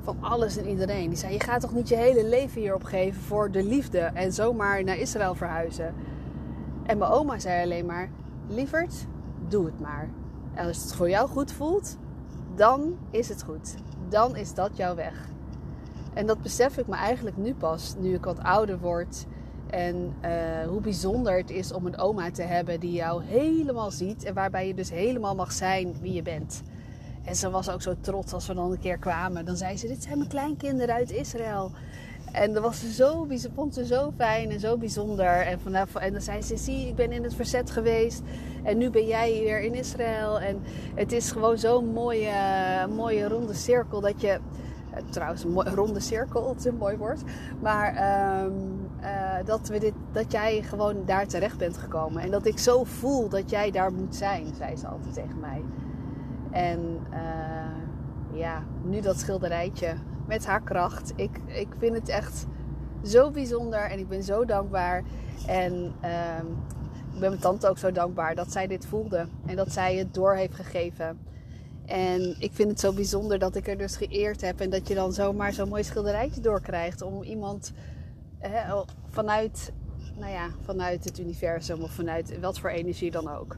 van 0.03 0.17
alles 0.21 0.57
en 0.57 0.67
iedereen. 0.67 1.09
Die 1.09 1.17
zei: 1.17 1.33
Je 1.33 1.39
gaat 1.39 1.61
toch 1.61 1.73
niet 1.73 1.89
je 1.89 1.95
hele 1.95 2.25
leven 2.25 2.61
hier 2.61 2.75
opgeven 2.75 3.21
voor 3.21 3.51
de 3.51 3.63
liefde 3.63 3.99
en 3.99 4.33
zomaar 4.33 4.83
naar 4.83 4.97
Israël 4.97 5.35
verhuizen? 5.35 5.93
En 6.85 6.97
mijn 6.97 7.11
oma 7.11 7.39
zei 7.39 7.63
alleen 7.63 7.85
maar: 7.85 8.09
Lieverd, 8.47 9.05
doe 9.47 9.65
het 9.65 9.79
maar. 9.79 10.09
En 10.53 10.67
als 10.67 10.81
het 10.81 10.95
voor 10.95 11.09
jou 11.09 11.29
goed 11.29 11.51
voelt, 11.51 11.97
dan 12.55 12.97
is 13.09 13.29
het 13.29 13.43
goed. 13.43 13.75
Dan 14.09 14.35
is 14.35 14.53
dat 14.53 14.77
jouw 14.77 14.95
weg. 14.95 15.31
En 16.13 16.27
dat 16.27 16.41
besef 16.41 16.77
ik 16.77 16.87
me 16.87 16.95
eigenlijk 16.95 17.37
nu 17.37 17.53
pas, 17.53 17.95
nu 17.99 18.13
ik 18.13 18.23
wat 18.23 18.43
ouder 18.43 18.79
word. 18.79 19.25
En 19.69 20.13
uh, 20.25 20.67
hoe 20.67 20.81
bijzonder 20.81 21.37
het 21.37 21.49
is 21.49 21.71
om 21.71 21.85
een 21.85 21.97
oma 21.97 22.31
te 22.31 22.41
hebben 22.41 22.79
die 22.79 22.91
jou 22.91 23.23
helemaal 23.23 23.91
ziet. 23.91 24.23
En 24.23 24.33
waarbij 24.33 24.67
je 24.67 24.73
dus 24.73 24.89
helemaal 24.89 25.35
mag 25.35 25.51
zijn 25.51 25.95
wie 26.01 26.13
je 26.13 26.21
bent. 26.21 26.61
En 27.23 27.35
ze 27.35 27.49
was 27.49 27.69
ook 27.69 27.81
zo 27.81 27.95
trots 28.01 28.33
als 28.33 28.47
we 28.47 28.53
dan 28.53 28.71
een 28.71 28.79
keer 28.79 28.97
kwamen. 28.97 29.45
Dan 29.45 29.57
zei 29.57 29.77
ze: 29.77 29.87
Dit 29.87 30.03
zijn 30.03 30.17
mijn 30.17 30.29
kleinkinderen 30.29 30.95
uit 30.95 31.11
Israël. 31.11 31.71
En 32.33 32.53
dat 32.53 32.63
was 32.63 32.79
ze 32.79 32.91
zo, 32.91 33.27
ze 33.37 33.49
vond 33.55 33.73
ze 33.73 33.85
zo 33.85 34.11
fijn 34.17 34.51
en 34.51 34.59
zo 34.59 34.77
bijzonder. 34.77 35.25
En, 35.25 35.59
vanaf, 35.59 35.95
en 35.95 36.11
dan 36.11 36.21
zei 36.21 36.41
ze, 36.41 36.57
zie, 36.57 36.87
ik 36.87 36.95
ben 36.95 37.11
in 37.11 37.23
het 37.23 37.35
verzet 37.35 37.71
geweest. 37.71 38.21
En 38.63 38.77
nu 38.77 38.89
ben 38.89 39.05
jij 39.05 39.31
hier 39.31 39.61
in 39.61 39.73
Israël. 39.73 40.39
En 40.39 40.61
het 40.95 41.11
is 41.11 41.31
gewoon 41.31 41.57
zo'n 41.57 41.85
mooie, 41.85 42.31
mooie 42.95 43.27
ronde 43.27 43.53
cirkel 43.53 44.01
dat 44.01 44.21
je... 44.21 44.39
Eh, 44.93 45.01
trouwens, 45.09 45.43
een 45.43 45.75
ronde 45.75 45.99
cirkel, 45.99 46.49
het 46.49 46.59
is 46.59 46.65
een 46.65 46.77
mooi 46.77 46.97
woord. 46.97 47.21
Maar 47.61 47.87
um, 48.43 48.89
uh, 49.01 49.45
dat, 49.45 49.67
we 49.67 49.79
dit, 49.79 49.93
dat 50.11 50.31
jij 50.31 50.61
gewoon 50.61 51.05
daar 51.05 51.27
terecht 51.27 51.57
bent 51.57 51.77
gekomen. 51.77 52.21
En 52.21 52.31
dat 52.31 52.45
ik 52.45 52.59
zo 52.59 52.83
voel 52.83 53.29
dat 53.29 53.49
jij 53.49 53.71
daar 53.71 53.93
moet 53.93 54.15
zijn, 54.15 54.45
zei 54.57 54.75
ze 54.75 54.87
altijd 54.87 55.13
tegen 55.13 55.39
mij. 55.39 55.61
En 56.51 56.99
uh, 57.11 57.82
ja, 58.33 58.63
nu 58.83 59.01
dat 59.01 59.19
schilderijtje 59.19 59.93
met 60.27 60.45
haar 60.45 60.61
kracht. 60.61 61.13
Ik, 61.15 61.39
ik 61.45 61.67
vind 61.77 61.95
het 61.95 62.09
echt 62.09 62.45
zo 63.03 63.31
bijzonder 63.31 63.79
en 63.79 63.99
ik 63.99 64.07
ben 64.07 64.23
zo 64.23 64.45
dankbaar. 64.45 65.03
En 65.47 65.73
uh, 66.03 66.37
ik 67.13 67.19
ben 67.19 67.29
mijn 67.29 67.39
tante 67.39 67.67
ook 67.67 67.77
zo 67.77 67.91
dankbaar 67.91 68.35
dat 68.35 68.51
zij 68.51 68.67
dit 68.67 68.85
voelde 68.85 69.27
en 69.45 69.55
dat 69.55 69.71
zij 69.71 69.95
het 69.95 70.13
door 70.13 70.35
heeft 70.35 70.55
gegeven. 70.55 71.19
En 71.85 72.35
ik 72.39 72.51
vind 72.53 72.69
het 72.69 72.79
zo 72.79 72.93
bijzonder 72.93 73.39
dat 73.39 73.55
ik 73.55 73.67
er 73.67 73.77
dus 73.77 73.95
geëerd 73.95 74.41
heb 74.41 74.59
en 74.59 74.69
dat 74.69 74.87
je 74.87 74.95
dan 74.95 75.13
zomaar 75.13 75.53
zo'n 75.53 75.69
mooi 75.69 75.83
schilderijtje 75.83 76.41
doorkrijgt 76.41 77.01
om 77.01 77.23
iemand 77.23 77.73
vanuit, 79.09 79.71
nou 80.15 80.31
ja, 80.31 80.49
vanuit 80.61 81.03
het 81.03 81.19
universum 81.19 81.81
of 81.81 81.91
vanuit 81.91 82.39
wat 82.39 82.59
voor 82.59 82.69
energie 82.69 83.11
dan 83.11 83.29
ook. 83.29 83.55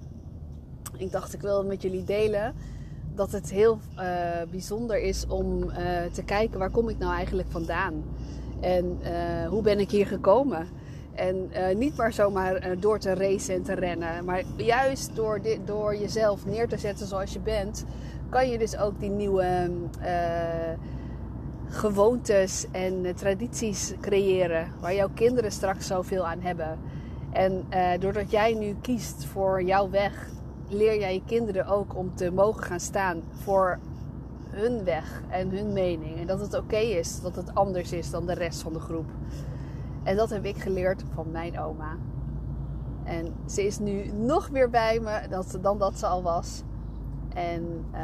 Ik 0.98 1.12
dacht, 1.12 1.34
ik 1.34 1.41
wil 1.41 1.58
het 1.58 1.67
met 1.67 1.82
jullie 1.82 2.03
delen 2.03 2.55
dat 3.15 3.31
het 3.31 3.51
heel 3.51 3.79
uh, 3.98 4.03
bijzonder 4.51 5.01
is 5.01 5.27
om 5.27 5.63
uh, 5.63 5.75
te 6.13 6.24
kijken 6.24 6.60
waar 6.60 6.69
kom 6.69 6.89
ik 6.89 6.98
nou 6.98 7.13
eigenlijk 7.13 7.51
vandaan. 7.51 8.03
En 8.60 9.00
uh, 9.01 9.48
hoe 9.50 9.62
ben 9.62 9.79
ik 9.79 9.91
hier 9.91 10.07
gekomen. 10.07 10.67
En 11.13 11.50
niet 11.77 11.98
maar 11.98 12.13
zomaar 12.13 12.79
door 12.79 13.00
te 13.00 13.13
racen 13.13 13.55
en 13.55 13.63
te 13.63 13.74
rennen. 13.74 14.25
Maar 14.25 14.43
juist 14.57 15.15
door, 15.15 15.41
dit, 15.41 15.60
door 15.65 15.95
jezelf 15.95 16.45
neer 16.45 16.67
te 16.67 16.77
zetten 16.77 17.07
zoals 17.07 17.34
je 17.34 17.39
bent. 17.39 17.86
Kan 18.29 18.50
je 18.50 18.57
dus 18.57 18.77
ook 18.77 19.00
die 19.00 19.10
nieuwe 19.10 19.69
gewoontes 21.69 22.65
en 22.72 23.15
tradities 23.15 23.93
creëren. 24.01 24.72
Waar 24.79 24.95
jouw 24.95 25.10
kinderen 25.13 25.51
straks 25.51 25.88
zoveel 25.88 26.27
aan 26.27 26.41
hebben. 26.41 26.79
En 27.31 27.65
doordat 28.00 28.31
jij 28.31 28.53
nu 28.53 28.75
kiest 28.81 29.25
voor 29.25 29.63
jouw 29.63 29.89
weg 29.89 30.29
leer 30.69 31.00
jij 31.00 31.13
je 31.13 31.22
kinderen 31.25 31.65
ook 31.65 31.95
om 31.95 32.15
te 32.15 32.31
mogen 32.31 32.63
gaan 32.63 32.79
staan 32.79 33.22
voor 33.31 33.79
hun 34.50 34.84
weg 34.84 35.24
en 35.29 35.50
hun 35.50 35.74
mening. 35.74 36.17
En 36.17 36.27
dat 36.27 36.39
het 36.39 36.53
oké 36.53 36.77
is 36.77 37.22
dat 37.22 37.36
het 37.36 37.55
anders 37.55 37.91
is 37.91 38.12
dan 38.12 38.25
de 38.25 38.34
rest 38.34 38.62
van 38.62 38.74
de 38.74 38.79
groep. 38.79 39.10
En 40.03 40.15
dat 40.15 40.29
heb 40.29 40.45
ik 40.45 40.57
geleerd 40.57 41.03
van 41.13 41.31
mijn 41.31 41.60
oma. 41.60 41.98
En 43.03 43.34
ze 43.45 43.65
is 43.65 43.79
nu 43.79 44.12
nog 44.12 44.51
meer 44.51 44.69
bij 44.69 45.00
me 45.00 45.43
dan 45.62 45.77
dat 45.77 46.00
ze 46.00 46.05
al 46.05 46.24
was. 46.24 46.63
En 47.34 47.86
uh, 47.93 48.00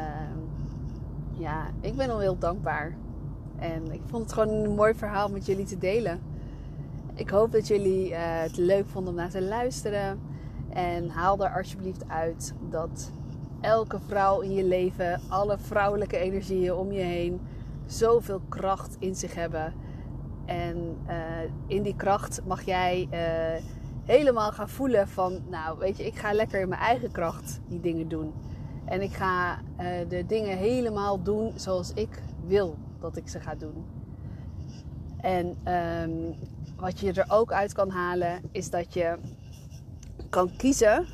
ja, 1.31 1.65
ik 1.79 1.95
ben 1.95 2.09
al 2.09 2.19
heel 2.19 2.37
dankbaar. 2.37 2.95
En 3.57 3.91
ik 3.91 4.01
vond 4.05 4.23
het 4.23 4.33
gewoon 4.33 4.49
een 4.49 4.75
mooi 4.75 4.93
verhaal 4.93 5.29
met 5.29 5.45
jullie 5.45 5.65
te 5.65 5.77
delen. 5.77 6.19
Ik 7.13 7.29
hoop 7.29 7.51
dat 7.51 7.67
jullie 7.67 8.09
uh, 8.09 8.17
het 8.19 8.57
leuk 8.57 8.87
vonden 8.87 9.13
om 9.13 9.19
naar 9.19 9.29
te 9.29 9.41
luisteren. 9.41 10.19
En 10.73 11.09
haal 11.09 11.43
er 11.43 11.55
alsjeblieft 11.55 12.09
uit 12.09 12.53
dat 12.69 13.11
elke 13.61 13.99
vrouw 13.99 14.39
in 14.39 14.53
je 14.53 14.63
leven, 14.63 15.21
alle 15.29 15.57
vrouwelijke 15.57 16.17
energieën 16.17 16.73
om 16.73 16.91
je 16.91 17.01
heen, 17.01 17.41
zoveel 17.85 18.41
kracht 18.49 18.95
in 18.99 19.15
zich 19.15 19.35
hebben. 19.35 19.73
En 20.45 20.97
uh, 21.07 21.15
in 21.67 21.83
die 21.83 21.95
kracht 21.95 22.41
mag 22.45 22.61
jij 22.61 23.07
uh, 23.11 23.65
helemaal 24.05 24.51
gaan 24.51 24.69
voelen 24.69 25.07
van, 25.07 25.41
nou 25.49 25.77
weet 25.79 25.97
je, 25.97 26.05
ik 26.05 26.15
ga 26.15 26.33
lekker 26.33 26.61
in 26.61 26.69
mijn 26.69 26.81
eigen 26.81 27.11
kracht 27.11 27.59
die 27.67 27.79
dingen 27.79 28.07
doen. 28.07 28.33
En 28.85 29.01
ik 29.01 29.13
ga 29.13 29.53
uh, 29.53 29.87
de 30.07 30.25
dingen 30.25 30.57
helemaal 30.57 31.23
doen 31.23 31.51
zoals 31.55 31.93
ik 31.93 32.21
wil 32.45 32.77
dat 32.99 33.17
ik 33.17 33.27
ze 33.27 33.39
ga 33.39 33.55
doen. 33.55 33.85
En 35.17 35.57
um, 35.73 36.35
wat 36.75 36.99
je 36.99 37.13
er 37.13 37.25
ook 37.27 37.51
uit 37.51 37.73
kan 37.73 37.89
halen, 37.89 38.41
is 38.51 38.69
dat 38.69 38.93
je 38.93 39.17
kan 40.31 40.51
kiezen 40.57 41.05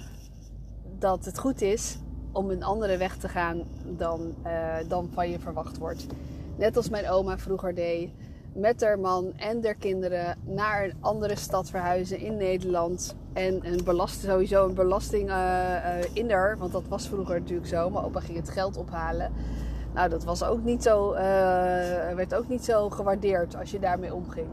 dat 0.99 1.25
het 1.25 1.39
goed 1.39 1.61
is 1.61 1.97
om 2.31 2.49
een 2.49 2.63
andere 2.63 2.97
weg 2.97 3.17
te 3.17 3.27
gaan 3.27 3.63
dan, 3.85 4.35
uh, 4.45 4.75
dan 4.87 5.09
van 5.13 5.29
je 5.29 5.39
verwacht 5.39 5.77
wordt. 5.77 6.05
Net 6.55 6.77
als 6.77 6.89
mijn 6.89 7.09
oma 7.09 7.37
vroeger 7.37 7.75
deed. 7.75 8.09
Met 8.53 8.81
haar 8.81 8.99
man 8.99 9.33
en 9.37 9.63
haar 9.63 9.75
kinderen 9.75 10.37
naar 10.43 10.83
een 10.83 10.93
andere 10.99 11.35
stad 11.35 11.69
verhuizen 11.69 12.19
in 12.19 12.37
Nederland. 12.37 13.15
En 13.33 13.65
een 13.65 13.83
belast, 13.83 14.21
sowieso 14.21 14.67
een 14.67 14.73
belasting 14.73 15.29
uh, 15.29 16.03
in 16.13 16.31
er. 16.31 16.57
Want 16.57 16.71
dat 16.71 16.87
was 16.87 17.07
vroeger 17.07 17.39
natuurlijk 17.39 17.67
zo. 17.67 17.89
Maar 17.89 18.05
opa 18.05 18.19
ging 18.19 18.37
het 18.37 18.49
geld 18.49 18.77
ophalen. 18.77 19.31
Nou, 19.93 20.09
dat 20.09 20.23
was 20.23 20.43
ook 20.43 20.63
niet 20.63 20.83
zo, 20.83 21.13
werd 22.15 22.35
ook 22.35 22.47
niet 22.47 22.65
zo 22.65 22.89
gewaardeerd 22.89 23.55
als 23.55 23.71
je 23.71 23.79
daarmee 23.79 24.13
omging. 24.13 24.47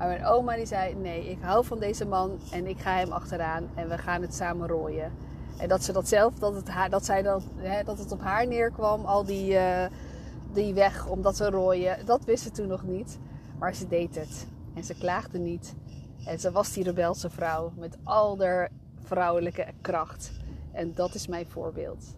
Maar 0.00 0.08
mijn 0.08 0.24
oma 0.24 0.56
die 0.56 0.66
zei: 0.66 0.94
Nee, 0.94 1.30
ik 1.30 1.38
hou 1.40 1.64
van 1.64 1.78
deze 1.78 2.06
man 2.06 2.38
en 2.50 2.66
ik 2.66 2.78
ga 2.78 2.96
hem 2.96 3.12
achteraan 3.12 3.70
en 3.74 3.88
we 3.88 3.98
gaan 3.98 4.22
het 4.22 4.34
samen 4.34 4.68
rooien. 4.68 5.12
En 5.58 5.68
dat 5.68 5.84
ze 5.84 5.92
dat 5.92 6.08
zelf, 6.08 6.34
dat 6.34 6.54
het, 6.54 6.68
haar, 6.68 6.90
dat 6.90 7.04
zij 7.04 7.22
dat, 7.22 7.42
hè, 7.56 7.82
dat 7.84 7.98
het 7.98 8.12
op 8.12 8.20
haar 8.20 8.46
neerkwam, 8.46 9.04
al 9.04 9.24
die, 9.24 9.52
uh, 9.52 9.84
die 10.52 10.74
weg 10.74 11.06
omdat 11.06 11.36
ze 11.36 11.50
rooien, 11.50 12.06
dat 12.06 12.24
wist 12.24 12.42
ze 12.42 12.50
toen 12.50 12.66
nog 12.66 12.82
niet. 12.82 13.18
Maar 13.58 13.74
ze 13.74 13.86
deed 13.88 14.14
het. 14.14 14.46
En 14.74 14.84
ze 14.84 14.94
klaagde 14.94 15.38
niet. 15.38 15.74
En 16.24 16.40
ze 16.40 16.50
was 16.50 16.72
die 16.72 16.84
rebelse 16.84 17.30
vrouw 17.30 17.72
met 17.76 17.96
al 18.04 18.38
haar 18.38 18.70
vrouwelijke 19.02 19.66
kracht. 19.80 20.32
En 20.72 20.94
dat 20.94 21.14
is 21.14 21.26
mijn 21.26 21.46
voorbeeld. 21.46 22.16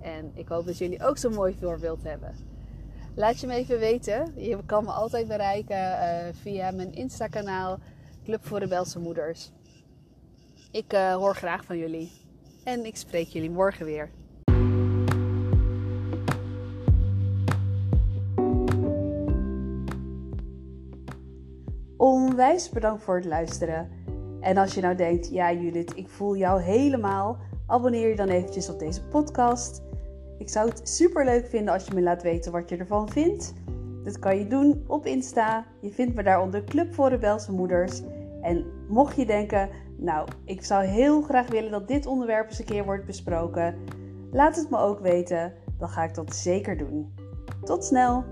En 0.00 0.30
ik 0.34 0.48
hoop 0.48 0.66
dat 0.66 0.78
jullie 0.78 1.04
ook 1.04 1.18
zo'n 1.18 1.34
mooi 1.34 1.56
voorbeeld 1.60 2.02
hebben. 2.02 2.53
Laat 3.14 3.40
je 3.40 3.46
me 3.46 3.54
even 3.54 3.78
weten. 3.78 4.32
Je 4.36 4.58
kan 4.66 4.84
me 4.84 4.90
altijd 4.90 5.28
bereiken 5.28 5.76
uh, 5.76 6.16
via 6.32 6.70
mijn 6.70 6.92
Insta-kanaal 6.92 7.78
Club 8.24 8.46
voor 8.46 8.58
Rebelse 8.58 8.98
Moeders. 8.98 9.50
Ik 10.70 10.92
uh, 10.92 11.14
hoor 11.14 11.34
graag 11.34 11.64
van 11.64 11.78
jullie. 11.78 12.12
En 12.64 12.84
ik 12.84 12.96
spreek 12.96 13.26
jullie 13.26 13.50
morgen 13.50 13.86
weer. 13.86 14.10
onwijs 22.04 22.70
bedankt 22.70 23.02
voor 23.02 23.14
het 23.14 23.24
luisteren. 23.24 23.88
En 24.40 24.56
als 24.56 24.74
je 24.74 24.80
nou 24.80 24.94
denkt, 24.94 25.30
ja 25.30 25.52
Judith, 25.52 25.96
ik 25.96 26.08
voel 26.08 26.36
jou 26.36 26.62
helemaal, 26.62 27.38
abonneer 27.66 28.08
je 28.08 28.16
dan 28.16 28.28
eventjes 28.28 28.68
op 28.68 28.78
deze 28.78 29.02
podcast. 29.02 29.82
Ik 30.38 30.48
zou 30.48 30.68
het 30.68 30.88
super 30.88 31.24
leuk 31.24 31.46
vinden 31.46 31.72
als 31.72 31.86
je 31.86 31.94
me 31.94 32.02
laat 32.02 32.22
weten 32.22 32.52
wat 32.52 32.68
je 32.68 32.76
ervan 32.76 33.08
vindt. 33.10 33.52
Dat 34.04 34.18
kan 34.18 34.38
je 34.38 34.46
doen 34.46 34.84
op 34.86 35.06
Insta. 35.06 35.66
Je 35.80 35.90
vindt 35.90 36.14
me 36.14 36.22
daar 36.22 36.40
onder 36.40 36.64
Club 36.64 36.94
voor 36.94 37.08
Rebelse 37.08 37.52
Moeders. 37.52 38.02
En 38.42 38.64
mocht 38.88 39.16
je 39.16 39.26
denken, 39.26 39.68
nou, 39.96 40.28
ik 40.44 40.64
zou 40.64 40.84
heel 40.84 41.22
graag 41.22 41.48
willen 41.48 41.70
dat 41.70 41.88
dit 41.88 42.06
onderwerp 42.06 42.48
eens 42.48 42.58
een 42.58 42.64
keer 42.64 42.84
wordt 42.84 43.06
besproken, 43.06 43.74
laat 44.30 44.56
het 44.56 44.70
me 44.70 44.78
ook 44.78 45.00
weten. 45.00 45.52
Dan 45.78 45.88
ga 45.88 46.04
ik 46.04 46.14
dat 46.14 46.34
zeker 46.34 46.76
doen. 46.78 47.14
Tot 47.62 47.84
snel! 47.84 48.24